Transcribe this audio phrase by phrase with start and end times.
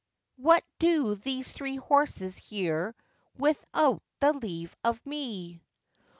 [0.37, 2.95] what do these three horses here,
[3.37, 5.61] without the leave of me?